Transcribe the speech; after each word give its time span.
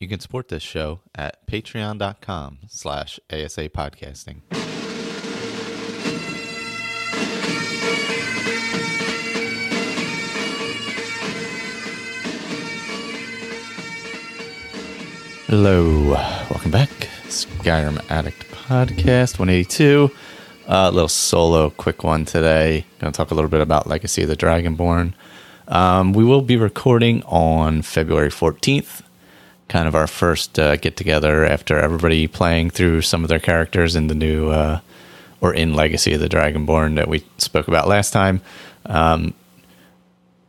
You 0.00 0.06
can 0.06 0.20
support 0.20 0.46
this 0.46 0.62
show 0.62 1.00
at 1.12 1.44
patreon.com 1.48 2.58
slash 2.68 3.18
ASA 3.32 3.68
podcasting. 3.70 4.42
Hello, 15.48 16.12
welcome 16.48 16.70
back. 16.70 16.90
Skyrim 17.24 18.00
Addict 18.08 18.48
Podcast 18.52 19.40
182. 19.40 20.12
A 20.68 20.72
uh, 20.72 20.90
little 20.92 21.08
solo, 21.08 21.70
quick 21.70 22.04
one 22.04 22.24
today. 22.24 22.84
Going 23.00 23.12
to 23.12 23.16
talk 23.16 23.32
a 23.32 23.34
little 23.34 23.50
bit 23.50 23.62
about 23.62 23.88
Legacy 23.88 24.22
of 24.22 24.28
the 24.28 24.36
Dragonborn. 24.36 25.14
Um, 25.66 26.12
we 26.12 26.22
will 26.22 26.42
be 26.42 26.56
recording 26.56 27.24
on 27.24 27.82
February 27.82 28.30
14th, 28.30 29.02
kind 29.68 29.86
of 29.86 29.94
our 29.94 30.06
first 30.06 30.58
uh, 30.58 30.76
get 30.76 30.96
together 30.96 31.44
after 31.44 31.78
everybody 31.78 32.26
playing 32.26 32.70
through 32.70 33.02
some 33.02 33.22
of 33.22 33.28
their 33.28 33.38
characters 33.38 33.94
in 33.94 34.06
the 34.06 34.14
new 34.14 34.48
uh, 34.48 34.80
or 35.40 35.54
in 35.54 35.74
Legacy 35.74 36.14
of 36.14 36.20
the 36.20 36.28
Dragonborn 36.28 36.96
that 36.96 37.08
we 37.08 37.24
spoke 37.36 37.68
about 37.68 37.86
last 37.86 38.12
time. 38.12 38.40
Um, 38.86 39.34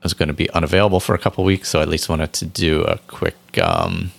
I 0.02 0.06
was 0.06 0.14
going 0.14 0.28
to 0.28 0.34
be 0.34 0.50
unavailable 0.52 1.02
for 1.02 1.14
a 1.14 1.20
couple 1.20 1.44
weeks, 1.44 1.70
so 1.70 1.80
I 1.80 1.82
at 1.82 1.90
least 1.90 2.08
wanted 2.08 2.32
to 2.34 2.46
do 2.46 2.84
a 2.84 2.98
quick 3.08 3.36
um, 3.62 4.12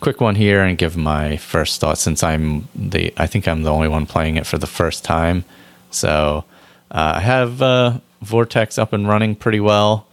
quick 0.00 0.20
one 0.20 0.36
here 0.36 0.62
and 0.62 0.78
give 0.78 0.96
my 0.96 1.36
first 1.36 1.80
thoughts 1.80 2.00
since 2.00 2.22
I'm 2.22 2.68
the 2.74 3.12
I 3.16 3.26
think 3.26 3.46
I'm 3.46 3.62
the 3.62 3.72
only 3.72 3.88
one 3.88 4.06
playing 4.06 4.36
it 4.36 4.46
for 4.46 4.56
the 4.56 4.66
first 4.66 5.04
time. 5.04 5.44
So 5.90 6.44
uh, 6.90 7.12
I 7.16 7.20
have 7.20 7.60
uh, 7.60 7.98
Vortex 8.22 8.78
up 8.78 8.94
and 8.94 9.06
running 9.06 9.34
pretty 9.36 9.60
well. 9.60 10.07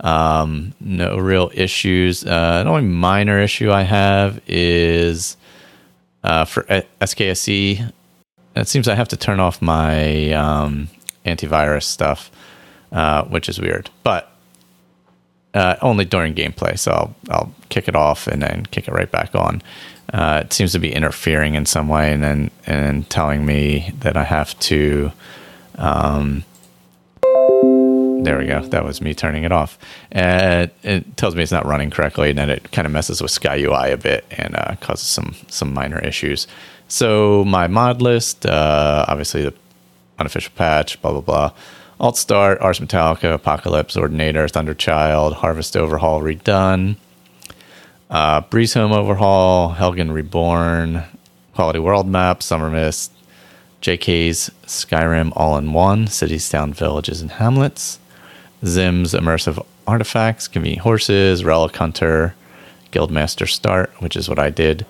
Um, 0.00 0.72
no 0.80 1.16
real 1.18 1.50
issues. 1.54 2.24
Uh, 2.24 2.62
the 2.64 2.70
only 2.70 2.82
minor 2.82 3.38
issue 3.38 3.70
I 3.70 3.82
have 3.82 4.40
is 4.46 5.36
uh, 6.24 6.44
for 6.44 6.62
SKSE. 7.00 7.92
It 8.56 8.68
seems 8.68 8.88
I 8.88 8.94
have 8.94 9.08
to 9.08 9.16
turn 9.16 9.40
off 9.40 9.62
my 9.62 10.32
um, 10.32 10.88
antivirus 11.24 11.84
stuff, 11.84 12.30
uh, 12.92 13.24
which 13.24 13.48
is 13.48 13.60
weird. 13.60 13.90
But 14.02 14.30
uh, 15.54 15.76
only 15.82 16.04
during 16.04 16.34
gameplay, 16.34 16.78
so 16.78 16.92
I'll, 16.92 17.14
I'll 17.28 17.54
kick 17.68 17.88
it 17.88 17.96
off 17.96 18.26
and 18.26 18.42
then 18.42 18.66
kick 18.66 18.88
it 18.88 18.92
right 18.92 19.10
back 19.10 19.34
on. 19.34 19.62
Uh, 20.12 20.42
it 20.44 20.52
seems 20.52 20.72
to 20.72 20.78
be 20.78 20.92
interfering 20.92 21.54
in 21.54 21.66
some 21.66 21.88
way, 21.88 22.12
and 22.12 22.22
then 22.22 22.50
and 22.66 23.08
telling 23.10 23.46
me 23.46 23.92
that 24.00 24.16
I 24.16 24.24
have 24.24 24.58
to 24.60 25.12
um, 25.76 26.44
there 28.24 28.38
we 28.38 28.46
go. 28.46 28.60
That 28.60 28.84
was 28.84 29.00
me 29.00 29.14
turning 29.14 29.44
it 29.44 29.52
off. 29.52 29.78
And 30.12 30.70
it 30.82 31.16
tells 31.16 31.34
me 31.34 31.42
it's 31.42 31.52
not 31.52 31.66
running 31.66 31.90
correctly, 31.90 32.30
and 32.30 32.38
then 32.38 32.50
it 32.50 32.70
kind 32.72 32.86
of 32.86 32.92
messes 32.92 33.20
with 33.22 33.30
Sky 33.30 33.56
UI 33.56 33.92
a 33.92 33.96
bit 33.96 34.24
and 34.30 34.54
uh, 34.56 34.76
causes 34.80 35.06
some 35.06 35.34
some 35.48 35.72
minor 35.72 35.98
issues. 35.98 36.46
So 36.88 37.44
my 37.44 37.66
mod 37.66 38.02
list, 38.02 38.46
uh, 38.46 39.04
obviously 39.08 39.42
the 39.42 39.54
unofficial 40.18 40.52
patch, 40.56 41.00
blah 41.02 41.12
blah 41.12 41.20
blah. 41.20 41.52
Alt 42.00 42.16
start, 42.16 42.60
Ars 42.60 42.80
Metallica, 42.80 43.34
Apocalypse, 43.34 43.94
Ordinator, 43.94 44.48
Thunderchild, 44.48 45.34
Harvest 45.34 45.76
Overhaul 45.76 46.22
redone, 46.22 46.96
uh, 48.08 48.40
Breeze 48.40 48.72
Home 48.72 48.92
Overhaul, 48.92 49.74
Helgen 49.74 50.10
Reborn, 50.10 51.04
Quality 51.54 51.78
World 51.78 52.08
Map, 52.08 52.40
Summermyst, 52.40 53.10
JK's 53.82 54.50
Skyrim 54.64 55.32
All 55.36 55.58
in 55.58 55.74
One, 55.74 56.06
Cities, 56.06 56.48
Town, 56.48 56.72
Villages, 56.72 57.20
and 57.20 57.32
Hamlets, 57.32 57.98
Zim's 58.64 59.14
immersive 59.14 59.64
artifacts, 59.86 60.48
convenient 60.48 60.82
horses, 60.82 61.44
relic 61.44 61.76
hunter, 61.76 62.34
guildmaster 62.92 63.48
start, 63.48 63.90
which 64.00 64.16
is 64.16 64.28
what 64.28 64.38
I 64.38 64.50
did. 64.50 64.86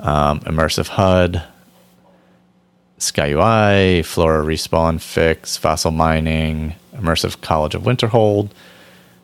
Um, 0.00 0.40
immersive 0.40 0.88
HUD, 0.88 1.42
Sky 2.98 3.32
UI, 3.32 4.02
Flora 4.02 4.44
respawn 4.44 5.00
fix, 5.00 5.56
fossil 5.56 5.90
mining, 5.90 6.74
immersive 6.94 7.40
College 7.40 7.74
of 7.74 7.82
Winterhold, 7.82 8.50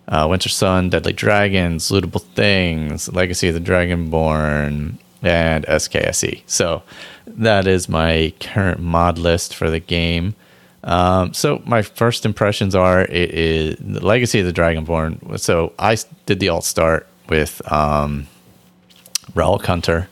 uh, 0.09 0.27
Winter 0.29 0.49
Sun, 0.49 0.91
Deadly 0.91 1.13
Dragons, 1.13 1.91
Lootable 1.91 2.23
Things, 2.23 3.13
Legacy 3.13 3.49
of 3.49 3.55
the 3.55 3.61
Dragonborn, 3.61 4.99
and 5.23 5.65
SKSE. 5.67 6.43
So 6.47 6.83
that 7.27 7.67
is 7.67 7.89
my 7.89 8.33
current 8.41 8.81
mod 8.81 9.19
list 9.19 9.55
for 9.55 9.71
the 9.71 9.81
game. 9.81 10.35
Um, 10.85 11.33
so 11.33 11.63
my 11.65 11.83
first 11.83 12.27
impressions 12.27 12.75
are 12.75 13.03
it 13.03 13.31
is 13.31 13.77
the 13.79 14.05
Legacy 14.05 14.41
of 14.41 14.47
the 14.47 14.53
Dragonborn. 14.53 15.39
So 15.39 15.73
I 15.79 15.97
did 16.27 16.41
the 16.41 16.49
alt 16.49 16.65
start 16.65 17.07
with 17.29 17.63
um, 17.73 18.27
Hunter, 19.35 20.09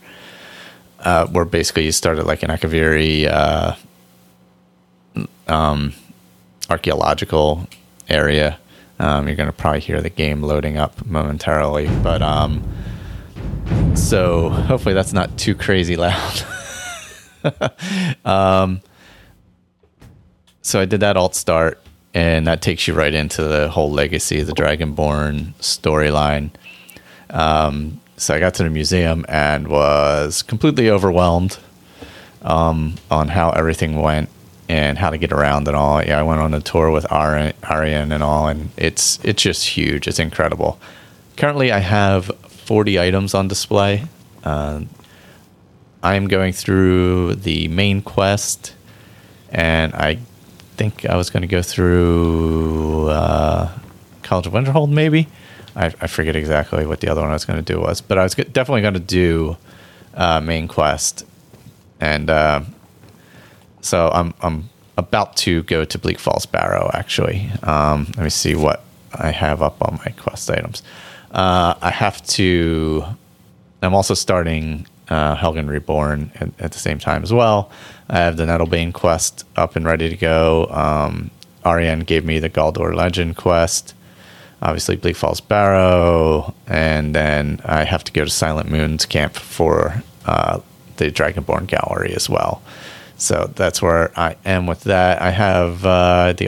uh, 0.99 1.27
where 1.27 1.45
basically 1.45 1.85
you 1.85 1.91
started 1.91 2.25
like 2.25 2.43
an 2.43 2.49
Akaviri 2.49 3.27
uh, 3.27 3.75
um, 5.47 5.93
archaeological 6.69 7.67
area. 8.07 8.57
Um, 8.99 9.27
you're 9.27 9.35
going 9.35 9.49
to 9.49 9.53
probably 9.53 9.79
hear 9.81 9.99
the 10.01 10.09
game 10.09 10.43
loading 10.43 10.77
up 10.77 11.05
momentarily, 11.05 11.87
but 12.01 12.21
um, 12.21 12.63
so 13.95 14.49
hopefully 14.49 14.93
that's 14.93 15.11
not 15.11 15.37
too 15.37 15.55
crazy 15.55 15.95
loud. 15.95 16.43
um, 18.25 18.81
so 20.61 20.79
I 20.79 20.85
did 20.85 20.99
that 20.99 21.17
alt 21.17 21.35
start, 21.35 21.79
and 22.13 22.47
that 22.47 22.61
takes 22.61 22.87
you 22.87 22.93
right 22.93 23.13
into 23.13 23.43
the 23.43 23.69
whole 23.69 23.91
legacy 23.91 24.41
the 24.41 24.53
Dragonborn 24.53 25.53
storyline. 25.55 26.51
Um, 27.29 27.99
so 28.17 28.35
I 28.35 28.39
got 28.39 28.53
to 28.55 28.63
the 28.63 28.69
museum 28.69 29.25
and 29.27 29.67
was 29.67 30.43
completely 30.43 30.89
overwhelmed 30.89 31.57
um, 32.43 32.95
on 33.09 33.29
how 33.29 33.49
everything 33.51 33.99
went 34.01 34.29
and 34.69 34.97
how 34.97 35.09
to 35.09 35.17
get 35.17 35.31
around 35.31 35.67
and 35.67 35.75
all. 35.75 36.03
Yeah, 36.03 36.19
I 36.19 36.23
went 36.23 36.39
on 36.39 36.53
a 36.53 36.61
tour 36.61 36.91
with 36.91 37.05
Auryen 37.05 38.13
and 38.13 38.23
all, 38.23 38.47
and 38.47 38.69
it's 38.77 39.19
it's 39.23 39.41
just 39.41 39.67
huge. 39.67 40.07
It's 40.07 40.19
incredible. 40.19 40.79
Currently, 41.37 41.71
I 41.71 41.79
have 41.79 42.25
40 42.47 42.99
items 42.99 43.33
on 43.33 43.47
display. 43.47 44.05
Uh, 44.43 44.81
I 46.03 46.15
am 46.15 46.27
going 46.27 46.53
through 46.53 47.35
the 47.35 47.67
main 47.67 48.01
quest, 48.01 48.75
and 49.49 49.93
I 49.93 50.19
think 50.81 51.05
I 51.05 51.15
was 51.15 51.29
going 51.29 51.41
to 51.41 51.47
go 51.47 51.61
through 51.61 53.09
uh, 53.09 53.69
College 54.23 54.47
of 54.47 54.53
Winterhold, 54.53 54.89
maybe. 54.89 55.27
I, 55.75 55.85
I, 55.85 56.07
forget 56.07 56.35
exactly 56.35 56.87
what 56.87 57.01
the 57.01 57.07
other 57.07 57.21
one 57.21 57.29
I 57.29 57.33
was 57.33 57.45
going 57.45 57.63
to 57.63 57.73
do 57.73 57.79
was, 57.79 58.01
but 58.01 58.17
I 58.17 58.23
was 58.23 58.33
definitely 58.33 58.81
going 58.81 58.95
to 58.95 58.99
do 58.99 59.57
uh, 60.15 60.41
main 60.41 60.67
quest, 60.67 61.23
and 61.99 62.29
uh, 62.29 62.61
so 63.81 64.09
I'm 64.11 64.33
I'm 64.41 64.69
about 64.97 65.37
to 65.45 65.61
go 65.63 65.85
to 65.85 65.99
Bleak 65.99 66.17
Falls 66.17 66.47
Barrow. 66.47 66.89
Actually, 66.93 67.49
um, 67.61 68.07
let 68.17 68.23
me 68.23 68.29
see 68.29 68.55
what 68.55 68.83
I 69.13 69.29
have 69.29 69.61
up 69.61 69.81
on 69.81 69.99
my 70.03 70.11
quest 70.11 70.49
items. 70.49 70.81
Uh, 71.29 71.75
I 71.79 71.91
have 71.91 72.25
to. 72.37 73.05
I'm 73.83 73.93
also 73.93 74.15
starting 74.15 74.87
uh, 75.11 75.35
Helgen 75.35 75.67
Reborn 75.67 76.31
at, 76.35 76.49
at, 76.59 76.71
the 76.71 76.79
same 76.79 76.97
time 76.97 77.21
as 77.21 77.33
well. 77.33 77.69
I 78.09 78.19
have 78.19 78.37
the 78.37 78.45
Nettlebane 78.45 78.93
quest 78.93 79.45
up 79.57 79.75
and 79.75 79.85
ready 79.85 80.09
to 80.09 80.15
go. 80.15 80.67
Um, 80.71 81.31
Auryen 81.65 82.05
gave 82.05 82.23
me 82.23 82.39
the 82.39 82.49
Gauldur 82.49 82.95
Legend 82.95 83.35
quest, 83.35 83.93
obviously 84.61 84.95
Bleak 84.95 85.17
Falls 85.17 85.41
Barrow, 85.41 86.55
and 86.65 87.13
then 87.13 87.59
I 87.65 87.83
have 87.83 88.05
to 88.05 88.13
go 88.13 88.23
to 88.23 88.31
Silent 88.31 88.71
Moon's 88.71 89.05
camp 89.05 89.33
for 89.33 90.01
uh, 90.25 90.61
the 90.95 91.11
Dragonborn 91.11 91.67
Gallery 91.67 92.13
as 92.15 92.29
well. 92.29 92.61
So 93.17 93.51
that's 93.53 93.81
where 93.81 94.17
I 94.17 94.37
am 94.45 94.65
with 94.65 94.85
that. 94.85 95.21
I 95.21 95.31
have 95.31 95.85
uh, 95.85 96.33
the 96.33 96.47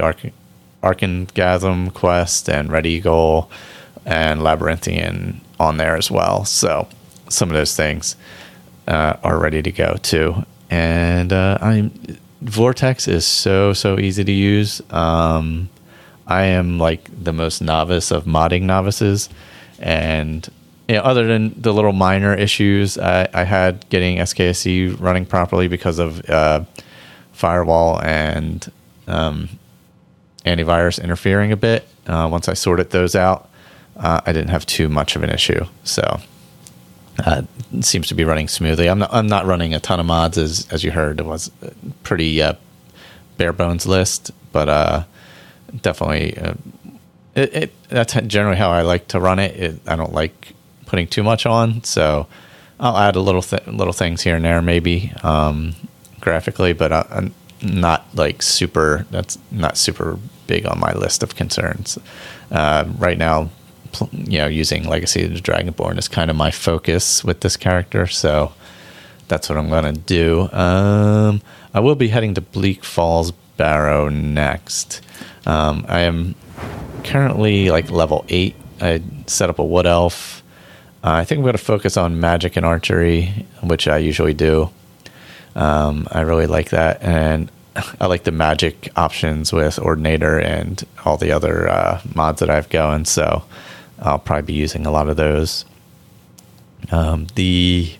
Arkngthamz 0.81 1.94
quest 1.94 2.50
and 2.50 2.72
Red 2.72 2.85
Eagle 2.85 3.51
and 4.06 4.41
Labyrinthian 4.41 5.41
on 5.59 5.78
there 5.78 5.97
as 5.97 6.09
well. 6.09 6.45
So 6.45 6.88
some 7.30 7.50
of 7.50 7.56
those 7.56 7.75
things 7.75 8.16
uh, 8.88 9.18
are 9.24 9.39
ready 9.39 9.62
to 9.62 9.71
go 9.71 9.97
too. 10.01 10.45
And 10.69 11.31
uh, 11.31 11.57
I'm 11.62 11.91
Vortex 12.41 13.07
is 13.07 13.25
so 13.25 13.74
so 13.74 14.00
easy 14.00 14.24
to 14.24 14.31
use. 14.31 14.81
Um, 14.91 15.69
I 16.27 16.44
am 16.44 16.77
like 16.77 17.09
the 17.24 17.33
most 17.33 17.62
novice 17.62 18.12
of 18.12 18.25
modding 18.25 18.63
novices, 18.63 19.30
and 19.80 20.47
you 20.88 20.95
know, 20.95 21.01
other 21.01 21.25
than 21.25 21.53
the 21.59 21.74
little 21.74 21.94
minor 21.94 22.33
issues 22.33 22.97
I, 22.97 23.30
I 23.33 23.44
had 23.44 23.88
getting 23.89 24.18
SKSE 24.18 25.00
running 25.00 25.25
properly 25.25 25.68
because 25.68 26.00
of 26.00 26.30
uh, 26.30 26.65
firewall 27.31 28.01
and 28.01 28.69
um, 29.07 29.50
antivirus 30.45 31.01
interfering 31.01 31.51
a 31.51 31.57
bit. 31.57 31.88
Uh, 32.07 32.27
once 32.30 32.50
I 32.50 32.53
sorted 32.53 32.89
those 32.89 33.15
out, 33.15 33.50
uh, 33.95 34.21
I 34.25 34.33
didn't 34.33 34.50
have 34.50 34.65
too 34.65 34.89
much 34.89 35.15
of 35.15 35.24
an 35.24 35.30
issue. 35.30 35.65
So 35.85 36.19
uh, 37.19 37.44
seems 37.81 38.07
to 38.07 38.15
be 38.15 38.24
running 38.24 38.48
smoothly. 38.48 38.89
I'm 38.89 39.00
not, 39.00 39.13
I'm 39.13 39.27
not 39.27 39.45
running 39.45 39.74
a 39.74 39.80
ton 39.80 40.00
of 40.00 40.06
mods 40.06 40.38
as 40.38 40.68
as 40.71 40.83
you 40.83 40.92
heard. 40.92 41.19
It 41.19 41.25
was 41.25 41.51
pretty 42.04 42.42
uh, 42.42 42.54
bare 43.38 43.54
bones 43.54 43.86
list, 43.86 44.31
but 44.51 44.69
uh, 44.69 45.04
definitely 45.81 46.38
uh, 46.38 46.54
it, 47.36 47.54
it, 47.54 47.89
that's 47.89 48.13
generally 48.13 48.57
how 48.57 48.71
I 48.71 48.81
like 48.81 49.07
to 49.10 49.19
run 49.19 49.39
it. 49.39 49.56
it. 49.56 49.80
I 49.88 49.95
don't 49.95 50.13
like 50.13 50.54
putting 50.86 51.07
too 51.07 51.24
much 51.24 51.45
on, 51.45 51.83
so 51.83 52.27
I'll 52.80 52.98
add 52.98 53.16
a 53.16 53.21
little 53.21 53.42
th- 53.42 53.66
little 53.68 53.94
things 53.94 54.21
here 54.21 54.36
and 54.36 54.45
there, 54.45 54.62
maybe 54.62 55.12
um, 55.24 55.75
graphically, 56.19 56.74
but 56.74 56.92
uh, 56.92 57.04
I'm 57.09 57.33
not 57.62 58.06
like 58.13 58.42
super. 58.42 59.06
That's 59.09 59.38
not 59.51 59.77
super 59.77 60.19
big 60.48 60.66
on 60.66 60.80
my 60.80 60.94
list 60.94 61.24
of 61.24 61.36
concerns 61.36 61.98
uh, 62.51 62.86
right 62.98 63.18
now. 63.18 63.50
You 64.12 64.40
know, 64.40 64.48
using 64.48 64.88
Legacy 64.88 65.24
of 65.24 65.34
the 65.34 65.40
Dragonborn 65.40 65.98
is 65.98 66.07
kind 66.07 66.30
of 66.30 66.38
my 66.38 66.51
focus 66.51 67.24
with 67.24 67.42
this 67.42 67.57
character, 67.57 68.07
so 68.07 68.54
that's 69.28 69.50
what 69.50 69.57
I'm 69.57 69.69
going 69.69 69.94
to 69.94 70.00
do. 70.00 70.50
Um, 70.51 71.42
I 71.74 71.80
will 71.80 71.95
be 71.95 72.10
heading 72.10 72.34
to 72.36 72.42
Bleak 72.42 72.84
Falls 72.84 73.31
Barrow 73.57 74.10
next. 74.10 75.01
Um, 75.45 75.86
I 75.88 76.01
am 76.01 76.36
currently 77.04 77.69
like 77.69 77.90
level 77.90 78.25
eight. 78.30 78.56
I 78.81 79.01
set 79.28 79.50
up 79.50 79.60
a 79.60 79.66
wood 79.66 79.86
elf. 79.86 80.44
Uh, 81.04 81.12
I 81.12 81.25
think 81.25 81.44
I'm 81.44 81.51
to 81.51 81.57
focus 81.57 81.98
on 81.98 82.19
magic 82.19 82.56
and 82.56 82.66
archery, 82.66 83.45
which 83.62 83.88
I 83.88 83.98
usually 83.98 84.34
do. 84.34 84.69
Um, 85.56 86.07
I 86.12 86.22
really 86.22 86.48
like 86.48 86.69
that, 86.69 87.01
and 87.01 87.51
I 88.00 88.07
like 88.07 88.24
the 88.24 88.31
magic 88.31 88.90
options 88.95 89.51
with 89.51 89.80
Ordinator 89.80 90.40
and 90.40 90.84
all 91.06 91.18
the 91.18 91.31
other 91.31 91.69
uh, 91.69 92.01
mods 92.16 92.40
that 92.40 92.50
I've 92.50 92.69
going. 92.69 93.06
So 93.06 93.44
I'll 94.03 94.19
probably 94.19 94.44
be 94.44 94.53
using 94.53 94.85
a 94.85 94.91
lot 94.91 95.07
of 95.09 95.15
those. 95.15 95.65
Um, 96.91 97.27
the 97.35 97.94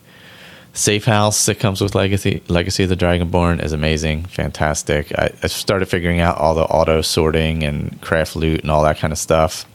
safe 0.74 1.06
house 1.06 1.46
that 1.46 1.60
comes 1.60 1.80
with 1.80 1.96
Legacy 1.96 2.44
Legacy 2.48 2.84
of 2.84 2.90
the 2.90 2.98
Dragonborn 2.98 3.64
is 3.64 3.72
amazing, 3.72 4.26
fantastic. 4.26 5.12
I, 5.18 5.32
I 5.42 5.48
started 5.48 5.86
figuring 5.86 6.20
out 6.20 6.38
all 6.38 6.56
the 6.56 6.64
auto 6.64 7.02
sorting 7.02 7.64
and 7.64 8.00
craft 8.02 8.36
loot 8.36 8.62
and 8.62 8.70
all 8.70 8.84
that 8.84 8.98
kind 8.98 9.14
of 9.14 9.18
stuff 9.18 9.66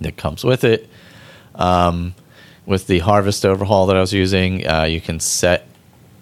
that 0.00 0.16
comes 0.16 0.44
with 0.44 0.64
it. 0.64 0.88
Um, 1.54 2.14
with 2.66 2.86
the 2.86 2.98
harvest 2.98 3.46
overhaul 3.46 3.86
that 3.86 3.96
I 3.96 4.00
was 4.00 4.12
using, 4.12 4.66
uh, 4.66 4.84
you 4.84 5.00
can 5.00 5.20
set 5.20 5.66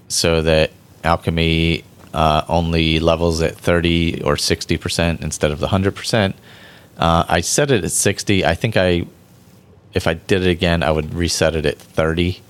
so 0.08 0.42
that 0.42 0.70
alchemy 1.02 1.84
uh, 2.14 2.42
only 2.48 3.00
levels 3.00 3.42
at 3.42 3.56
30 3.56 4.22
or 4.22 4.36
60% 4.36 5.22
instead 5.22 5.50
of 5.50 5.58
the 5.58 5.66
100%. 5.66 6.34
Uh, 6.98 7.24
I 7.28 7.40
set 7.40 7.70
it 7.70 7.84
at 7.84 7.90
60. 7.90 8.44
I 8.44 8.54
think 8.54 8.76
I, 8.76 9.06
if 9.92 10.06
I 10.06 10.14
did 10.14 10.46
it 10.46 10.50
again, 10.50 10.82
I 10.82 10.90
would 10.90 11.14
reset 11.14 11.54
it 11.54 11.66
at 11.66 11.78
30 11.78 12.40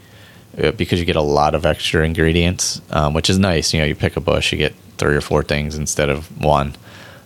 uh, 0.63 0.73
because 0.73 1.01
you 1.01 1.05
get 1.05 1.17
a 1.17 1.23
lot 1.23 1.55
of 1.55 1.67
extra 1.67 2.05
ingredients, 2.05 2.81
um, 2.91 3.15
which 3.15 3.29
is 3.29 3.39
nice. 3.39 3.75
You 3.75 3.81
know, 3.81 3.87
you 3.87 3.95
pick 3.95 4.17
a 4.17 4.21
bush, 4.21 4.53
you 4.53 4.59
get 4.59 4.75
three 4.99 5.17
or 5.17 5.21
four 5.21 5.43
things 5.43 5.77
instead 5.77 6.09
of 6.09 6.43
one. 6.43 6.75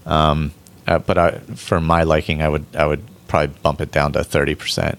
Um, 0.07 0.53
uh, 0.87 0.99
but 0.99 1.19
I, 1.19 1.39
for 1.55 1.81
my 1.81 2.03
liking, 2.03 2.43
I 2.43 2.49
would 2.49 2.65
I 2.75 2.87
would 2.87 3.03
probably 3.29 3.55
bump 3.63 3.81
it 3.81 3.93
down 3.93 4.13
to 4.15 4.21
30%. 4.21 4.95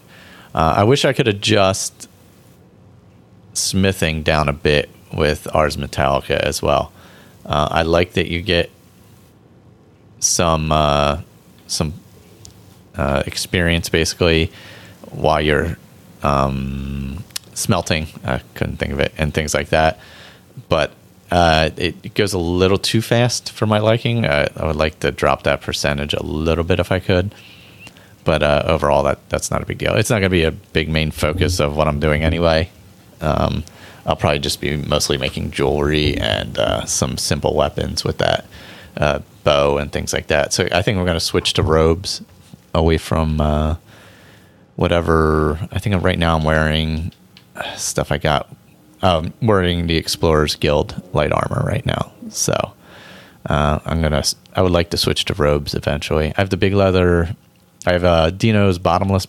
Uh, 0.55 0.73
I 0.77 0.83
wish 0.83 1.03
I 1.03 1.11
could 1.11 1.27
adjust 1.27 2.07
smithing 3.53 4.23
down 4.23 4.47
a 4.47 4.53
bit 4.53 4.89
with 5.13 5.53
Ars 5.53 5.75
Metallica 5.75 6.37
as 6.39 6.61
well. 6.61 6.93
Uh, 7.45 7.67
I 7.71 7.81
like 7.81 8.13
that 8.13 8.27
you 8.27 8.41
get 8.41 8.69
some 10.19 10.71
uh, 10.71 11.21
some 11.67 11.93
uh, 12.95 13.23
experience 13.25 13.89
basically 13.89 14.51
while 15.09 15.41
you're 15.41 15.77
um, 16.23 17.23
smelting. 17.53 18.07
I 18.23 18.41
couldn't 18.55 18.77
think 18.77 18.93
of 18.93 18.99
it 18.99 19.13
and 19.17 19.33
things 19.33 19.53
like 19.53 19.69
that, 19.69 19.99
but. 20.69 20.93
Uh, 21.33 21.69
it, 21.77 22.13
goes 22.13 22.33
a 22.33 22.37
little 22.37 22.77
too 22.77 23.01
fast 23.01 23.53
for 23.53 23.65
my 23.65 23.79
liking. 23.79 24.25
I 24.25 24.49
would 24.65 24.75
like 24.75 24.99
to 24.99 25.13
drop 25.13 25.43
that 25.43 25.61
percentage 25.61 26.13
a 26.13 26.21
little 26.21 26.65
bit 26.65 26.77
if 26.77 26.91
I 26.91 26.99
could 26.99 27.33
but 28.23 28.43
uh, 28.43 28.63
overall, 28.65 29.03
that 29.03 29.29
that's 29.29 29.51
not 29.51 29.61
a 29.61 29.65
big 29.65 29.77
deal. 29.77 29.95
It's 29.95 30.09
not 30.09 30.15
going 30.19 30.23
to 30.23 30.29
be 30.29 30.43
a 30.43 30.51
big 30.51 30.89
main 30.89 31.11
focus 31.11 31.59
of 31.59 31.75
what 31.75 31.87
I'm 31.87 31.99
doing 31.99 32.23
anyway. 32.23 32.69
Um, 33.19 33.63
I'll 34.05 34.15
probably 34.15 34.39
just 34.39 34.61
be 34.61 34.77
mostly 34.77 35.17
making 35.17 35.51
jewelry 35.51 36.17
and 36.17 36.57
uh, 36.57 36.85
some 36.85 37.17
simple 37.17 37.55
weapons 37.55 38.03
with 38.03 38.17
that 38.17 38.45
uh, 38.97 39.19
bow 39.43 39.77
and 39.77 39.91
things 39.91 40.13
like 40.13 40.27
that. 40.27 40.53
So 40.53 40.67
I 40.71 40.81
think 40.81 40.97
we're 40.97 41.05
going 41.05 41.15
to 41.15 41.19
switch 41.19 41.53
to 41.53 41.63
robes 41.63 42.21
away 42.73 42.97
from 42.97 43.41
uh, 43.41 43.75
whatever. 44.75 45.59
I 45.71 45.79
think 45.79 46.01
right 46.03 46.19
now 46.19 46.37
I'm 46.37 46.43
wearing 46.43 47.11
stuff 47.75 48.11
I 48.11 48.17
got. 48.17 48.53
Um, 49.03 49.33
wearing 49.41 49.87
the 49.87 49.97
Explorers 49.97 50.53
Guild 50.55 51.01
light 51.11 51.31
armor 51.31 51.65
right 51.65 51.83
now, 51.87 52.11
so 52.29 52.53
uh, 53.47 53.79
I'm 53.83 53.99
gonna. 54.01 54.23
I 54.55 54.61
would 54.61 54.71
like 54.71 54.91
to 54.91 54.97
switch 54.97 55.25
to 55.25 55.33
robes 55.33 55.73
eventually. 55.73 56.27
I 56.27 56.41
have 56.41 56.51
the 56.51 56.57
big 56.57 56.73
leather 56.73 57.35
I 57.85 57.93
have 57.93 58.03
uh, 58.03 58.29
Dino's 58.29 58.77
bottomless 58.77 59.27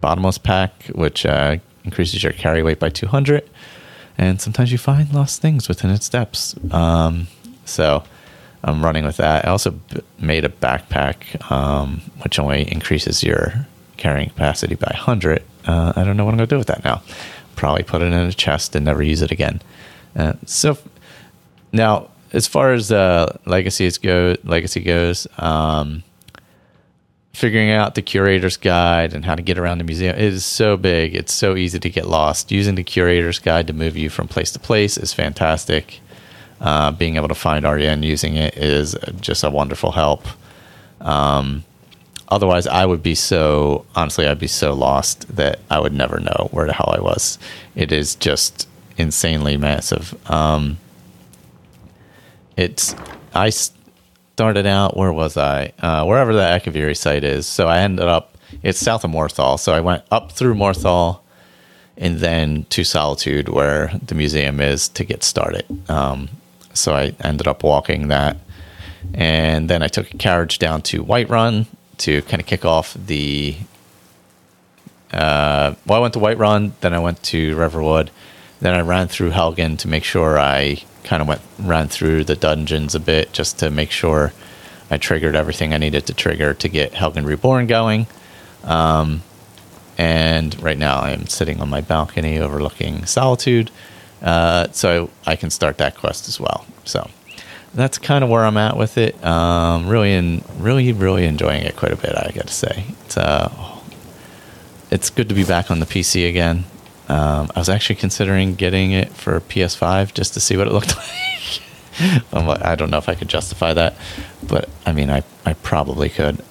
bottomless 0.00 0.38
pack, 0.38 0.84
which 0.94 1.24
uh, 1.24 1.56
increases 1.84 2.22
your 2.22 2.32
carry 2.32 2.62
weight 2.62 2.78
by 2.78 2.90
200, 2.90 3.48
and 4.18 4.40
sometimes 4.40 4.70
you 4.70 4.78
find 4.78 5.12
lost 5.14 5.40
things 5.40 5.68
within 5.68 5.90
its 5.90 6.08
depths. 6.08 6.54
Um, 6.70 7.28
so 7.64 8.04
I'm 8.64 8.82
running 8.82 9.04
with 9.04 9.18
that. 9.18 9.44
I 9.44 9.50
also 9.50 9.72
b- 9.72 10.00
made 10.18 10.44
a 10.44 10.48
backpack, 10.48 11.50
um, 11.50 12.00
which 12.22 12.38
only 12.38 12.70
increases 12.70 13.22
your 13.22 13.66
carrying 13.96 14.30
capacity 14.30 14.74
by 14.74 14.90
100. 14.94 15.42
Uh, 15.66 15.92
I 15.94 16.04
don't 16.04 16.16
know 16.16 16.24
what 16.24 16.32
I'm 16.32 16.38
going 16.38 16.48
to 16.48 16.54
do 16.54 16.58
with 16.58 16.66
that 16.68 16.84
now. 16.84 17.02
Probably 17.56 17.82
put 17.82 18.02
it 18.02 18.06
in 18.06 18.14
a 18.14 18.32
chest 18.32 18.74
and 18.74 18.84
never 18.84 19.02
use 19.02 19.22
it 19.22 19.30
again. 19.30 19.60
Uh, 20.16 20.32
so 20.46 20.78
now, 21.72 22.08
as 22.32 22.46
far 22.46 22.72
as 22.72 22.90
uh, 22.90 23.38
legacies 23.44 23.98
go, 23.98 24.34
legacy 24.44 24.80
goes. 24.80 25.26
Um, 25.38 26.02
figuring 27.34 27.70
out 27.70 27.96
the 27.96 28.02
curator's 28.02 28.56
guide 28.56 29.12
and 29.12 29.24
how 29.24 29.34
to 29.34 29.42
get 29.42 29.58
around 29.58 29.78
the 29.78 29.84
museum 29.84 30.16
is 30.16 30.44
so 30.44 30.76
big 30.76 31.16
it's 31.16 31.34
so 31.34 31.56
easy 31.56 31.80
to 31.80 31.90
get 31.90 32.06
lost 32.06 32.52
using 32.52 32.76
the 32.76 32.84
curator's 32.84 33.40
guide 33.40 33.66
to 33.66 33.72
move 33.72 33.96
you 33.96 34.08
from 34.08 34.28
place 34.28 34.52
to 34.52 34.58
place 34.60 34.96
is 34.96 35.12
fantastic 35.12 36.00
uh, 36.60 36.90
being 36.92 37.16
able 37.16 37.28
to 37.28 37.34
find 37.34 37.64
REN 37.64 38.02
using 38.02 38.36
it 38.36 38.56
is 38.56 38.96
just 39.20 39.44
a 39.44 39.50
wonderful 39.50 39.92
help 39.92 40.26
um, 41.00 41.64
otherwise 42.28 42.66
i 42.66 42.86
would 42.86 43.02
be 43.02 43.14
so 43.14 43.84
honestly 43.94 44.26
i'd 44.26 44.38
be 44.38 44.46
so 44.46 44.72
lost 44.72 45.36
that 45.36 45.60
i 45.70 45.78
would 45.78 45.92
never 45.92 46.18
know 46.18 46.48
where 46.52 46.66
the 46.66 46.72
hell 46.72 46.94
i 46.96 47.00
was 47.00 47.38
it 47.74 47.92
is 47.92 48.14
just 48.14 48.68
insanely 48.96 49.56
massive 49.56 50.14
um, 50.30 50.78
it's 52.56 52.94
i 53.34 53.50
started 54.34 54.66
out, 54.66 54.96
where 54.96 55.12
was 55.12 55.36
I? 55.36 55.72
Uh, 55.78 56.04
wherever 56.04 56.34
the 56.34 56.40
Akaviri 56.40 56.96
site 56.96 57.22
is. 57.22 57.46
So 57.46 57.68
I 57.68 57.78
ended 57.78 58.08
up, 58.08 58.36
it's 58.64 58.80
south 58.80 59.04
of 59.04 59.12
Morthal. 59.12 59.60
So 59.60 59.72
I 59.72 59.78
went 59.78 60.02
up 60.10 60.32
through 60.32 60.54
Morthal 60.54 61.20
and 61.96 62.18
then 62.18 62.64
to 62.70 62.82
Solitude, 62.82 63.48
where 63.48 63.92
the 64.04 64.16
museum 64.16 64.60
is, 64.60 64.88
to 64.88 65.04
get 65.04 65.22
started. 65.22 65.64
Um, 65.88 66.28
so 66.74 66.94
I 66.94 67.14
ended 67.20 67.46
up 67.46 67.62
walking 67.62 68.08
that. 68.08 68.36
And 69.12 69.68
then 69.68 69.82
I 69.82 69.88
took 69.88 70.12
a 70.12 70.16
carriage 70.16 70.58
down 70.58 70.82
to 70.82 71.04
Whiterun 71.04 71.66
to 71.98 72.22
kind 72.22 72.40
of 72.40 72.46
kick 72.46 72.64
off 72.64 72.94
the. 72.94 73.56
Uh, 75.12 75.74
well, 75.86 75.98
I 75.98 76.02
went 76.02 76.14
to 76.14 76.20
Whiterun, 76.20 76.72
then 76.80 76.92
I 76.92 76.98
went 76.98 77.22
to 77.24 77.54
Riverwood, 77.56 78.10
then 78.60 78.74
I 78.74 78.80
ran 78.80 79.06
through 79.06 79.30
Helgen 79.30 79.78
to 79.78 79.88
make 79.88 80.02
sure 80.02 80.38
I 80.38 80.82
kind 81.04 81.22
of 81.22 81.28
went 81.28 81.40
ran 81.58 81.86
through 81.86 82.24
the 82.24 82.34
dungeons 82.34 82.94
a 82.94 83.00
bit 83.00 83.32
just 83.32 83.58
to 83.60 83.70
make 83.70 83.90
sure 83.90 84.32
I 84.90 84.96
triggered 84.96 85.36
everything 85.36 85.72
I 85.72 85.78
needed 85.78 86.06
to 86.06 86.14
trigger 86.14 86.54
to 86.54 86.68
get 86.68 86.92
Helgen 86.92 87.26
Reborn 87.26 87.66
going. 87.66 88.06
Um, 88.64 89.22
and 89.96 90.60
right 90.62 90.78
now 90.78 91.00
I 91.00 91.10
am 91.10 91.26
sitting 91.26 91.60
on 91.60 91.70
my 91.70 91.80
balcony 91.80 92.38
overlooking 92.38 93.06
Solitude, 93.06 93.70
uh, 94.22 94.68
so 94.72 95.10
I 95.26 95.36
can 95.36 95.50
start 95.50 95.78
that 95.78 95.96
quest 95.96 96.28
as 96.28 96.40
well. 96.40 96.66
So 96.84 97.08
that's 97.74 97.98
kind 97.98 98.24
of 98.24 98.30
where 98.30 98.44
I'm 98.44 98.56
at 98.56 98.76
with 98.76 98.98
it. 98.98 99.22
Um, 99.24 99.88
really, 99.88 100.12
in, 100.12 100.44
really, 100.58 100.92
really 100.92 101.24
enjoying 101.26 101.62
it 101.62 101.76
quite 101.76 101.92
a 101.92 101.96
bit. 101.96 102.14
I 102.16 102.30
got 102.34 102.46
to 102.46 102.52
say, 102.52 102.84
it's 103.02 103.16
uh, 103.16 103.50
it's 104.90 105.10
good 105.10 105.28
to 105.28 105.34
be 105.34 105.44
back 105.44 105.70
on 105.70 105.80
the 105.80 105.86
PC 105.86 106.28
again. 106.28 106.64
Um, 107.08 107.50
I 107.54 107.58
was 107.58 107.68
actually 107.68 107.96
considering 107.96 108.54
getting 108.54 108.92
it 108.92 109.10
for 109.10 109.38
PS5 109.40 110.14
just 110.14 110.34
to 110.34 110.40
see 110.40 110.56
what 110.56 110.66
it 110.66 110.72
looked 110.72 110.96
like. 110.96 111.12
Like, 112.32 112.62
I 112.62 112.74
don't 112.74 112.90
know 112.90 112.98
if 112.98 113.08
I 113.08 113.14
could 113.14 113.28
justify 113.28 113.72
that, 113.74 113.94
but 114.42 114.68
I 114.84 114.92
mean, 114.92 115.10
I, 115.10 115.22
I 115.44 115.52
probably 115.52 116.08
could. 116.08 116.42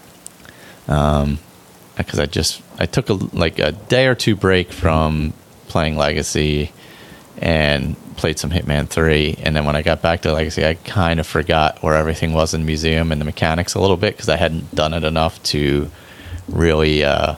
Um, 0.88 1.40
because 1.98 2.20
I 2.20 2.26
just 2.26 2.62
I 2.80 2.86
took 2.86 3.10
a 3.10 3.14
like 3.14 3.60
a 3.60 3.72
day 3.72 4.08
or 4.08 4.16
two 4.16 4.36
break 4.36 4.72
from 4.72 5.34
playing 5.68 5.96
Legacy 5.96 6.72
and 7.38 7.96
played 8.16 8.38
some 8.38 8.52
Hitman 8.52 8.88
3 8.88 9.38
and 9.44 9.56
then 9.56 9.66
when 9.66 9.76
I 9.76 9.82
got 9.82 10.02
back 10.02 10.22
to 10.22 10.32
Legacy 10.32 10.66
I 10.66 10.76
kind 10.76 11.20
of 11.20 11.28
forgot 11.28 11.82
where 11.82 11.96
everything 11.96 12.34
was 12.34 12.54
in 12.54 12.62
the 12.62 12.68
museum 12.68 13.12
and 13.12 13.20
the 13.20 13.26
mechanics 13.26 13.74
a 13.74 13.80
little 13.80 13.98
bit 13.98 14.14
because 14.14 14.30
I 14.30 14.38
hadn't 14.38 14.74
done 14.76 14.94
it 14.94 15.04
enough 15.04 15.42
to 15.44 15.90
really 16.48 17.04
uh, 17.04 17.36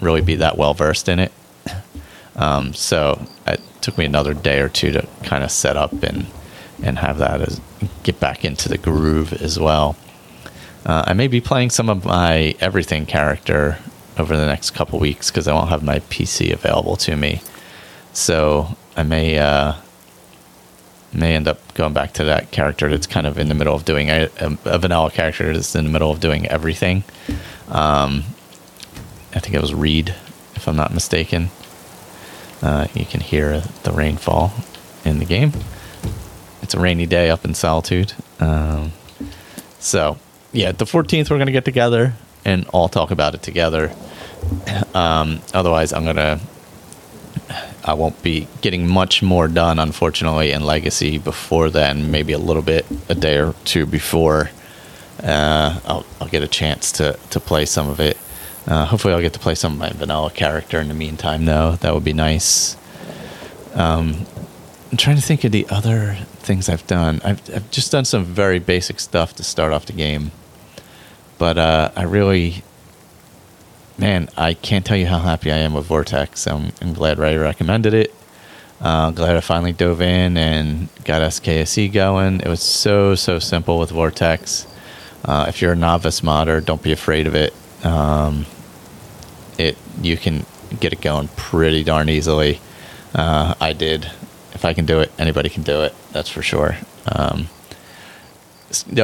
really 0.00 0.20
be 0.20 0.36
that 0.36 0.58
well 0.58 0.74
versed 0.74 1.08
in 1.08 1.18
it 1.18 1.32
um, 2.36 2.74
so 2.74 3.26
it 3.46 3.60
took 3.80 3.96
me 3.96 4.04
another 4.04 4.34
day 4.34 4.60
or 4.60 4.68
two 4.68 4.92
to 4.92 5.06
kind 5.22 5.42
of 5.42 5.50
set 5.50 5.76
up 5.76 5.92
and 6.02 6.26
and 6.82 6.98
have 6.98 7.18
that 7.18 7.40
as 7.40 7.60
get 8.02 8.20
back 8.20 8.44
into 8.44 8.68
the 8.68 8.78
groove 8.78 9.32
as 9.34 9.58
well. 9.58 9.96
Uh, 10.84 11.04
I 11.06 11.12
may 11.12 11.28
be 11.28 11.40
playing 11.40 11.70
some 11.70 11.88
of 11.88 12.04
my 12.04 12.54
everything 12.60 13.06
character 13.06 13.78
over 14.18 14.36
the 14.36 14.46
next 14.46 14.70
couple 14.70 14.98
weeks 14.98 15.30
because 15.30 15.46
I 15.46 15.52
won't 15.52 15.68
have 15.68 15.82
my 15.82 16.00
PC 16.00 16.52
available 16.52 16.96
to 16.96 17.16
me. 17.16 17.42
So 18.12 18.76
I 19.00 19.02
may 19.02 19.38
uh, 19.38 19.76
may 21.12 21.34
end 21.34 21.48
up 21.48 21.72
going 21.72 21.94
back 21.94 22.12
to 22.14 22.24
that 22.24 22.50
character 22.50 22.90
that's 22.90 23.06
kind 23.06 23.26
of 23.26 23.38
in 23.38 23.48
the 23.48 23.54
middle 23.54 23.74
of 23.74 23.86
doing 23.86 24.10
a, 24.10 24.28
a 24.38 24.78
vanilla 24.78 25.10
character 25.10 25.54
that's 25.54 25.74
in 25.74 25.86
the 25.86 25.90
middle 25.90 26.10
of 26.10 26.20
doing 26.20 26.46
everything. 26.48 27.02
Um, 27.68 28.24
I 29.34 29.40
think 29.40 29.54
it 29.54 29.62
was 29.62 29.72
Reed, 29.72 30.14
if 30.54 30.68
I'm 30.68 30.76
not 30.76 30.92
mistaken. 30.92 31.48
Uh, 32.60 32.88
you 32.92 33.06
can 33.06 33.20
hear 33.20 33.60
the 33.84 33.92
rainfall 33.92 34.52
in 35.02 35.18
the 35.18 35.24
game. 35.24 35.52
It's 36.60 36.74
a 36.74 36.78
rainy 36.78 37.06
day 37.06 37.30
up 37.30 37.42
in 37.46 37.54
Solitude. 37.54 38.12
Um, 38.38 38.92
so, 39.78 40.18
yeah, 40.52 40.72
the 40.72 40.84
14th, 40.84 41.30
we're 41.30 41.38
going 41.38 41.46
to 41.46 41.52
get 41.52 41.64
together 41.64 42.12
and 42.44 42.66
all 42.68 42.90
talk 42.90 43.10
about 43.10 43.34
it 43.34 43.42
together. 43.42 43.94
Um, 44.92 45.40
otherwise, 45.54 45.94
I'm 45.94 46.04
going 46.04 46.16
to. 46.16 46.38
I 47.84 47.94
won't 47.94 48.22
be 48.22 48.46
getting 48.60 48.86
much 48.86 49.22
more 49.22 49.48
done, 49.48 49.78
unfortunately, 49.78 50.52
in 50.52 50.64
Legacy 50.64 51.18
before 51.18 51.70
then. 51.70 52.10
Maybe 52.10 52.32
a 52.32 52.38
little 52.38 52.62
bit, 52.62 52.86
a 53.08 53.14
day 53.14 53.38
or 53.38 53.54
two 53.64 53.86
before. 53.86 54.50
Uh, 55.22 55.80
I'll, 55.84 56.06
I'll 56.20 56.28
get 56.28 56.42
a 56.42 56.48
chance 56.48 56.92
to, 56.92 57.18
to 57.30 57.40
play 57.40 57.64
some 57.64 57.88
of 57.88 58.00
it. 58.00 58.16
Uh, 58.66 58.84
hopefully, 58.84 59.14
I'll 59.14 59.20
get 59.20 59.32
to 59.32 59.38
play 59.38 59.54
some 59.54 59.72
of 59.74 59.78
my 59.78 59.90
vanilla 59.90 60.30
character 60.30 60.78
in 60.80 60.88
the 60.88 60.94
meantime, 60.94 61.46
though. 61.46 61.76
That 61.76 61.94
would 61.94 62.04
be 62.04 62.12
nice. 62.12 62.76
Um, 63.74 64.26
I'm 64.90 64.96
trying 64.96 65.16
to 65.16 65.22
think 65.22 65.44
of 65.44 65.52
the 65.52 65.66
other 65.70 66.16
things 66.40 66.68
I've 66.68 66.86
done. 66.86 67.20
I've, 67.24 67.40
I've 67.54 67.70
just 67.70 67.92
done 67.92 68.04
some 68.04 68.24
very 68.24 68.58
basic 68.58 69.00
stuff 69.00 69.34
to 69.36 69.44
start 69.44 69.72
off 69.72 69.86
the 69.86 69.92
game. 69.92 70.32
But 71.38 71.56
uh, 71.56 71.90
I 71.96 72.02
really, 72.02 72.62
man, 74.00 74.30
I 74.36 74.54
can't 74.54 74.84
tell 74.84 74.96
you 74.96 75.06
how 75.06 75.18
happy 75.18 75.52
I 75.52 75.58
am 75.58 75.74
with 75.74 75.84
Vortex. 75.84 76.46
I'm, 76.46 76.72
I'm 76.80 76.94
glad 76.94 77.18
Ray 77.18 77.36
recommended 77.36 77.92
it. 77.92 78.14
Uh, 78.80 79.10
glad 79.10 79.36
I 79.36 79.40
finally 79.40 79.72
dove 79.72 80.00
in 80.00 80.38
and 80.38 80.88
got 81.04 81.20
SKSE 81.20 81.92
going. 81.92 82.40
It 82.40 82.48
was 82.48 82.62
so, 82.62 83.14
so 83.14 83.38
simple 83.38 83.78
with 83.78 83.90
Vortex. 83.90 84.66
Uh, 85.22 85.44
if 85.48 85.60
you're 85.60 85.72
a 85.72 85.76
novice 85.76 86.22
modder, 86.22 86.62
don't 86.62 86.82
be 86.82 86.92
afraid 86.92 87.26
of 87.26 87.34
it. 87.34 87.54
Um, 87.84 88.46
it 89.58 89.76
you 90.00 90.16
can 90.16 90.46
get 90.80 90.94
it 90.94 91.02
going 91.02 91.28
pretty 91.36 91.84
darn 91.84 92.08
easily. 92.08 92.58
Uh, 93.14 93.54
I 93.60 93.74
did 93.74 94.10
if 94.52 94.64
I 94.64 94.72
can 94.72 94.86
do 94.86 95.00
it, 95.00 95.12
anybody 95.18 95.50
can 95.50 95.62
do 95.62 95.82
it. 95.82 95.94
That's 96.12 96.28
for 96.28 96.42
sure. 96.42 96.76
Um, 97.06 97.48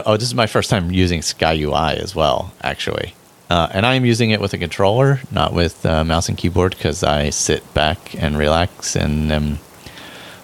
oh, 0.07 0.17
this 0.17 0.29
is 0.29 0.35
my 0.35 0.47
first 0.47 0.71
time 0.71 0.91
using 0.91 1.23
Sky 1.23 1.55
UI 1.55 1.99
as 1.99 2.15
well, 2.15 2.53
actually. 2.63 3.15
Uh, 3.49 3.69
and 3.73 3.87
I 3.87 3.95
am 3.95 4.05
using 4.05 4.31
it 4.31 4.41
with 4.41 4.53
a 4.55 4.59
controller, 4.59 5.21
not 5.31 5.53
with 5.53 5.87
uh, 5.87 6.05
mouse 6.05 6.29
and 6.29 6.37
keyboard, 6.37 6.73
because 6.77 7.05
I 7.05 7.31
sit 7.31 7.63
back 7.75 8.21
and 8.21 8.37
relax 8.37 8.97
and 8.97 9.31
am 9.31 9.59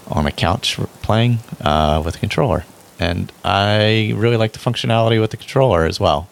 on 0.08 0.26
a 0.26 0.32
couch 0.32 0.78
playing 1.02 1.38
uh, 1.60 2.00
with 2.04 2.16
a 2.16 2.18
controller. 2.18 2.64
And 3.00 3.32
I 3.44 4.12
really 4.14 4.36
like 4.36 4.52
the 4.52 4.58
functionality 4.58 5.20
with 5.20 5.32
the 5.32 5.36
controller 5.36 5.84
as 5.84 5.98
well. 5.98 6.28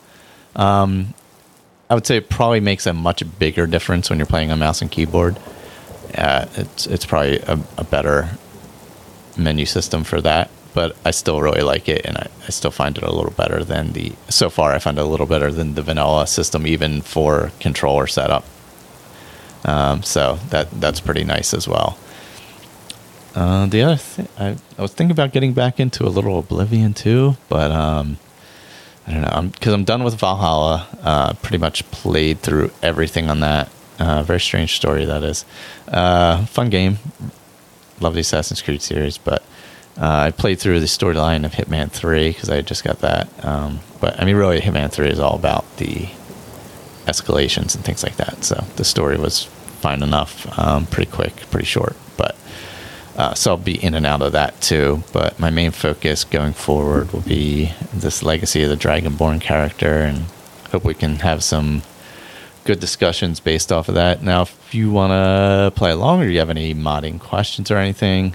Um, 0.55 1.15
I 1.89 1.95
would 1.95 2.07
say 2.07 2.17
it 2.19 2.29
probably 2.29 2.61
makes 2.61 2.87
a 2.87 2.93
much 2.93 3.25
bigger 3.39 3.67
difference 3.67 4.09
when 4.09 4.19
you're 4.21 4.27
playing 4.27 4.53
on 4.53 4.61
mouse 4.61 4.81
and 4.81 4.91
keyboard. 4.91 5.37
Uh, 6.17 6.47
it's 6.57 6.87
it's 6.87 7.07
probably 7.07 7.39
a, 7.41 7.59
a 7.79 7.85
better 7.85 8.31
menu 9.37 9.67
system 9.67 10.05
for 10.05 10.21
that, 10.21 10.51
but 10.75 10.97
I 11.05 11.11
still 11.11 11.41
really 11.41 11.63
like 11.63 11.89
it, 11.89 12.05
and 12.05 12.17
I, 12.17 12.29
I 12.47 12.51
still 12.51 12.71
find 12.71 12.97
it 12.97 13.05
a 13.05 13.13
little 13.13 13.33
better 13.33 13.65
than 13.65 13.93
the. 13.93 14.13
So 14.29 14.51
far, 14.51 14.73
I 14.73 14.79
find 14.79 14.99
it 14.99 15.03
a 15.03 15.07
little 15.07 15.27
better 15.27 15.51
than 15.51 15.75
the 15.75 15.83
vanilla 15.83 16.27
system, 16.27 16.67
even 16.67 17.03
for 17.03 17.53
controller 17.61 18.07
setup. 18.07 18.45
Um, 19.65 20.03
so 20.03 20.39
that 20.51 20.71
that's 20.71 21.01
pretty 21.01 21.25
nice 21.25 21.53
as 21.53 21.69
well. 21.69 21.99
Uh, 23.35 23.67
the 23.67 23.83
other 23.83 23.97
thing, 23.97 24.29
I, 24.39 24.57
I 24.79 24.83
was 24.83 24.93
thinking 24.93 25.13
about 25.13 25.33
getting 25.33 25.53
back 25.53 25.79
into 25.79 26.05
a 26.05 26.11
little 26.11 26.39
Oblivion 26.39 26.95
too, 26.95 27.37
but 27.49 27.71
um, 27.71 28.19
I 29.07 29.13
don't 29.13 29.23
know, 29.23 29.51
because 29.53 29.73
I'm, 29.73 29.81
I'm, 29.81 29.85
done 29.85 30.03
with 30.03 30.19
Valhalla. 30.19 30.89
Uh, 31.03 31.33
pretty 31.35 31.59
much 31.59 31.89
played 31.91 32.41
through 32.41 32.73
everything 32.83 33.31
on 33.31 33.41
that. 33.41 33.71
Uh, 33.99 34.23
very 34.23 34.41
strange 34.41 34.75
story 34.77 35.05
that 35.05 35.23
is. 35.23 35.45
Uh, 35.87 36.45
fun 36.47 36.71
game, 36.71 36.99
love 38.01 38.15
the 38.15 38.21
Assassin's 38.21 38.63
Creed 38.63 38.83
series, 38.83 39.19
but 39.19 39.45
uh, 40.01 40.25
I 40.27 40.31
played 40.31 40.59
through 40.59 40.81
the 40.81 40.87
storyline 40.87 41.45
of 41.45 41.53
Hitman 41.53 41.91
3 41.91 42.31
because 42.31 42.49
I 42.49 42.63
just 42.63 42.83
got 42.83 43.01
that. 43.01 43.29
Um, 43.45 43.81
but 44.01 44.19
I 44.19 44.25
mean, 44.25 44.37
really, 44.37 44.61
Hitman 44.61 44.91
3 44.91 45.09
is 45.09 45.21
all 45.21 45.35
about 45.35 45.77
the 45.77 46.09
escalations 47.05 47.75
and 47.75 47.85
things 47.85 48.03
like 48.03 48.17
that. 48.17 48.43
So 48.43 48.65
the 48.77 48.85
story 48.85 49.19
was 49.19 49.45
fine 49.45 50.03
enough, 50.03 50.59
um, 50.59 50.87
pretty 50.87 51.11
quick, 51.11 51.37
pretty 51.51 51.67
short. 51.67 51.97
But 52.17 52.37
uh, 53.17 53.35
so 53.35 53.51
I'll 53.51 53.57
be 53.59 53.83
in 53.83 53.95
and 53.95 54.07
out 54.07 54.23
of 54.23 54.33
that 54.33 54.59
too. 54.63 55.03
But 55.13 55.39
my 55.39 55.51
main 55.51 55.71
focus 55.71 56.25
going 56.25 56.55
forward 56.55 57.13
will 57.13 57.21
be 57.21 57.73
this 57.93 58.23
legacy 58.23 58.63
of 58.63 58.71
the 58.71 58.77
Dragonborn 58.77 59.43
character, 59.43 59.99
and 59.99 60.25
hope 60.71 60.85
we 60.85 60.95
can 60.95 61.17
have 61.17 61.45
some 61.45 61.83
good 62.65 62.81
discussions 62.81 63.41
based 63.41 63.71
off 63.71 63.89
of 63.89 63.97
that. 63.97 64.23
Now, 64.23 64.43
if 64.43 64.75
you 64.75 64.91
want 64.91 65.11
to 65.11 65.73
play 65.77 65.91
along 65.91 66.23
or 66.23 66.27
you 66.27 66.39
have 66.39 66.51
any 66.51 66.75
modding 66.75 67.19
questions 67.19 67.71
or 67.71 67.77
anything, 67.77 68.35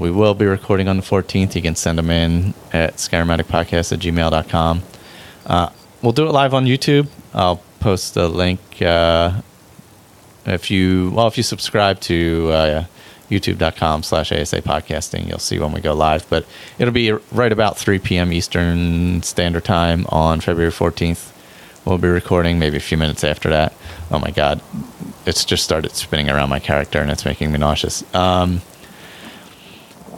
we 0.00 0.10
will 0.10 0.34
be 0.34 0.46
recording 0.46 0.88
on 0.88 0.96
the 0.96 1.02
14th. 1.02 1.54
You 1.54 1.62
can 1.62 1.76
send 1.76 1.98
them 1.98 2.10
in 2.10 2.54
at 2.72 2.96
skyrimaddictpodcast 2.96 3.92
at 3.92 3.98
gmail.com. 4.00 4.82
Uh, 5.46 5.68
we'll 6.02 6.12
do 6.12 6.26
it 6.26 6.32
live 6.32 6.54
on 6.54 6.64
YouTube. 6.64 7.08
I'll 7.34 7.62
post 7.78 8.14
the 8.14 8.28
link 8.28 8.60
uh, 8.82 9.40
if 10.46 10.70
you 10.70 11.12
well 11.14 11.28
if 11.28 11.36
you 11.36 11.42
subscribe 11.42 12.00
to 12.00 12.50
uh, 12.50 12.84
youtube.com 13.30 14.02
slash 14.02 14.32
asa 14.32 14.60
podcasting 14.60 15.26
you'll 15.28 15.38
see 15.38 15.58
when 15.58 15.72
we 15.72 15.80
go 15.80 15.94
live 15.94 16.28
but 16.28 16.44
it'll 16.78 16.92
be 16.92 17.12
right 17.32 17.52
about 17.52 17.78
3 17.78 17.98
p.m 18.00 18.32
eastern 18.32 19.22
standard 19.22 19.64
time 19.64 20.04
on 20.10 20.40
february 20.40 20.72
14th 20.72 21.32
we'll 21.84 21.98
be 21.98 22.08
recording 22.08 22.58
maybe 22.58 22.76
a 22.76 22.80
few 22.80 22.98
minutes 22.98 23.24
after 23.24 23.50
that. 23.50 23.72
Oh 24.10 24.18
my 24.18 24.30
god, 24.30 24.60
it's 25.26 25.44
just 25.44 25.64
started 25.64 25.92
spinning 25.92 26.30
around 26.30 26.48
my 26.48 26.58
character 26.58 27.00
and 27.00 27.10
it's 27.10 27.24
making 27.24 27.52
me 27.52 27.58
nauseous. 27.58 28.02
Um, 28.14 28.62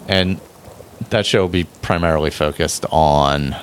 and 0.09 0.41
that 1.11 1.27
show 1.27 1.43
will 1.43 1.49
be 1.49 1.65
primarily 1.83 2.31
focused 2.31 2.85
on 2.91 3.57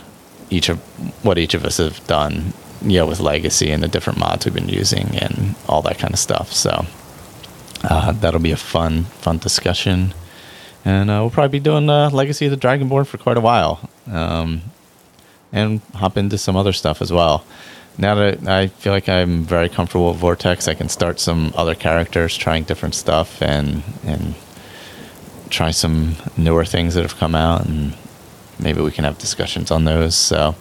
each 0.49 0.69
of 0.69 0.79
what 1.23 1.37
each 1.37 1.53
of 1.53 1.63
us 1.65 1.77
have 1.77 2.05
done, 2.07 2.53
you 2.81 2.99
know, 2.99 3.05
with 3.05 3.19
Legacy 3.19 3.71
and 3.71 3.83
the 3.83 3.87
different 3.87 4.19
mods 4.19 4.45
we've 4.45 4.53
been 4.53 4.69
using 4.69 5.17
and 5.17 5.55
all 5.67 5.81
that 5.83 5.97
kind 5.97 6.13
of 6.13 6.19
stuff. 6.19 6.51
So 6.51 6.85
uh, 7.83 8.11
that'll 8.13 8.39
be 8.39 8.51
a 8.51 8.57
fun, 8.57 9.03
fun 9.03 9.37
discussion. 9.37 10.13
And 10.85 11.09
uh, 11.09 11.19
we'll 11.21 11.29
probably 11.29 11.59
be 11.59 11.63
doing 11.63 11.89
uh, 11.89 12.09
Legacy 12.09 12.45
of 12.45 12.51
the 12.51 12.57
Dragonborn 12.57 13.05
for 13.05 13.17
quite 13.17 13.37
a 13.37 13.41
while. 13.41 13.89
Um, 14.07 14.63
and 15.51 15.81
hop 15.95 16.17
into 16.17 16.37
some 16.37 16.55
other 16.55 16.73
stuff 16.73 17.01
as 17.01 17.11
well 17.11 17.43
now 17.99 18.15
that 18.15 18.47
I 18.47 18.67
feel 18.67 18.93
like 18.93 19.09
I'm 19.09 19.43
very 19.43 19.67
comfortable 19.67 20.09
with 20.09 20.17
Vortex, 20.17 20.67
I 20.67 20.73
can 20.73 20.87
start 20.87 21.19
some 21.19 21.53
other 21.55 21.75
characters, 21.75 22.35
trying 22.37 22.63
different 22.63 22.95
stuff, 22.95 23.41
and 23.41 23.83
and 24.05 24.35
try 25.49 25.71
some 25.71 26.15
newer 26.37 26.65
things 26.65 26.95
that 26.95 27.01
have 27.01 27.17
come 27.17 27.35
out, 27.35 27.65
and 27.65 27.95
maybe 28.59 28.81
we 28.81 28.91
can 28.91 29.03
have 29.03 29.17
discussions 29.17 29.71
on 29.71 29.85
those. 29.85 30.15
So, 30.15 30.55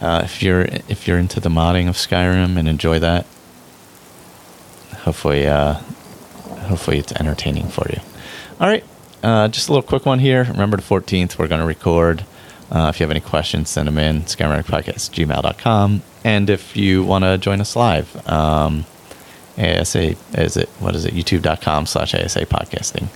uh, 0.00 0.22
if 0.24 0.42
you're 0.42 0.62
if 0.88 1.06
you're 1.06 1.18
into 1.18 1.40
the 1.40 1.48
modding 1.48 1.88
of 1.88 1.96
Skyrim 1.96 2.56
and 2.56 2.68
enjoy 2.68 2.98
that, 2.98 3.26
hopefully, 4.98 5.46
uh, 5.46 5.74
hopefully 6.68 6.98
it's 6.98 7.12
entertaining 7.12 7.68
for 7.68 7.86
you. 7.90 8.00
All 8.60 8.68
right, 8.68 8.84
uh, 9.22 9.48
just 9.48 9.68
a 9.68 9.72
little 9.72 9.86
quick 9.86 10.06
one 10.06 10.18
here. 10.18 10.44
Remember 10.44 10.76
the 10.76 10.82
14th, 10.82 11.38
we're 11.38 11.48
going 11.48 11.60
to 11.60 11.66
record. 11.66 12.24
Uh, 12.70 12.88
if 12.88 12.98
you 12.98 13.04
have 13.04 13.10
any 13.10 13.20
questions, 13.20 13.68
send 13.68 13.86
them 13.86 13.98
in, 13.98 14.22
skyrimaddictpodcast@gmail.com. 14.22 16.02
And 16.24 16.48
if 16.48 16.74
you 16.76 17.04
want 17.04 17.24
to 17.24 17.36
join 17.36 17.60
us 17.60 17.76
live, 17.76 18.26
um, 18.28 18.86
ASA 19.58 20.14
is 20.34 20.56
it 20.56 20.68
what 20.78 20.94
is 20.94 21.04
it 21.04 21.14
youtube.com 21.14 21.86
slash 21.86 22.14
ASA 22.14 22.46
podcasting, 22.46 23.08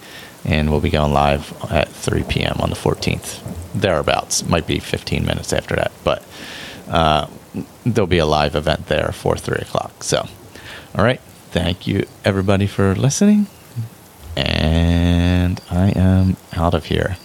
and 0.47 0.71
we'll 0.71 0.81
be 0.81 0.91
going 0.91 1.13
live 1.13 1.53
at 1.71 1.89
3 1.89 2.23
p.m. 2.23 2.57
on 2.61 2.71
the 2.71 2.77
14th, 2.77 3.43
thereabouts. 3.75 4.49
Might 4.49 4.67
be 4.67 4.79
15 4.79 5.27
minutes 5.27 5.53
after 5.53 5.75
that, 5.75 5.93
but 6.05 6.25
uh, 6.89 7.27
there'll 7.85 8.07
be 8.07 8.19
a 8.19 8.27
live 8.27 8.55
event 8.55 8.87
there 8.87 9.11
for 9.13 9.37
3 9.37 9.57
o'clock. 9.57 10.03
So, 10.03 10.27
all 10.95 11.05
right, 11.05 11.21
thank 11.51 11.87
you 11.87 12.07
everybody 12.25 12.67
for 12.67 12.95
listening, 12.95 13.49
and 14.37 15.61
I 15.71 15.91
am 15.91 16.37
out 16.55 16.75
of 16.75 16.87
here. 16.87 17.17